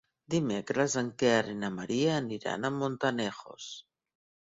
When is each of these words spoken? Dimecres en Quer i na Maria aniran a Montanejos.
Dimecres 0.33 0.95
en 1.01 1.11
Quer 1.23 1.43
i 1.51 1.53
na 1.63 1.69
Maria 1.79 2.15
aniran 2.21 2.65
a 2.65 2.73
Montanejos. 2.79 3.69